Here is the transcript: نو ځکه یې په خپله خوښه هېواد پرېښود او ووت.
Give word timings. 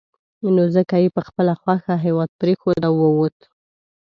نو 0.55 0.63
ځکه 0.75 0.95
یې 1.03 1.09
په 1.15 1.21
خپله 1.27 1.53
خوښه 1.61 1.95
هېواد 2.05 2.29
پرېښود 2.39 2.81
او 2.87 2.93
ووت. 3.03 3.37